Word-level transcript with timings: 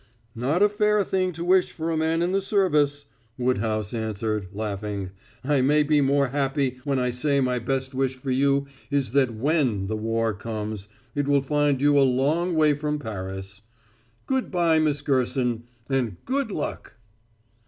"Not 0.33 0.63
a 0.63 0.67
fair 0.67 1.03
thing 1.03 1.31
to 1.33 1.45
wish 1.45 1.71
for 1.73 1.91
a 1.91 1.95
man 1.95 2.23
in 2.23 2.31
the 2.31 2.41
service," 2.41 3.05
Woodhouse 3.37 3.93
answered, 3.93 4.47
laughing. 4.51 5.11
"I 5.43 5.61
may 5.61 5.83
be 5.83 6.01
more 6.01 6.29
happy 6.29 6.79
when 6.83 6.97
I 6.97 7.11
say 7.11 7.39
my 7.39 7.59
best 7.59 7.93
wish 7.93 8.15
for 8.15 8.31
you 8.31 8.65
is 8.89 9.11
that 9.11 9.35
when 9.35 9.85
the 9.85 9.95
war 9.95 10.33
comes 10.33 10.87
it 11.13 11.27
will 11.27 11.43
find 11.43 11.79
you 11.79 11.99
a 11.99 12.01
long 12.01 12.55
way 12.55 12.73
from 12.73 12.97
Paris. 12.97 13.61
Good 14.25 14.49
by, 14.49 14.79
Miss 14.79 15.03
Gerson, 15.03 15.65
and 15.87 16.17
good 16.25 16.49
luck!" 16.49 16.95